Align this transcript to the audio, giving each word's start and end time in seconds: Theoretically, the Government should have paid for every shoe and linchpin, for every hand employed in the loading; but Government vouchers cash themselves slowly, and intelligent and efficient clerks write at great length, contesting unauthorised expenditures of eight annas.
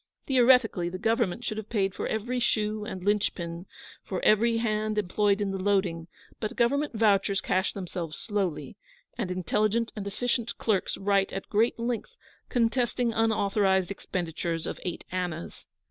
Theoretically, 0.25 0.89
the 0.89 0.97
Government 0.97 1.45
should 1.45 1.57
have 1.59 1.69
paid 1.69 1.93
for 1.93 2.07
every 2.07 2.39
shoe 2.39 2.83
and 2.85 3.03
linchpin, 3.03 3.67
for 4.03 4.19
every 4.25 4.57
hand 4.57 4.97
employed 4.97 5.39
in 5.39 5.51
the 5.51 5.61
loading; 5.61 6.07
but 6.39 6.55
Government 6.55 6.93
vouchers 6.95 7.39
cash 7.39 7.73
themselves 7.73 8.17
slowly, 8.17 8.77
and 9.15 9.29
intelligent 9.29 9.93
and 9.95 10.07
efficient 10.07 10.57
clerks 10.57 10.97
write 10.97 11.31
at 11.31 11.49
great 11.49 11.77
length, 11.77 12.15
contesting 12.49 13.13
unauthorised 13.13 13.91
expenditures 13.91 14.65
of 14.65 14.79
eight 14.83 15.03
annas. 15.11 15.67